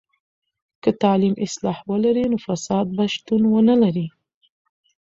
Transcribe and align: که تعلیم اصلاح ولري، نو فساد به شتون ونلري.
که 0.83 0.89
تعلیم 1.01 1.35
اصلاح 1.45 1.77
ولري، 1.89 2.25
نو 2.31 2.37
فساد 2.45 2.87
به 2.95 3.05
شتون 3.13 3.41
ونلري. 3.53 4.07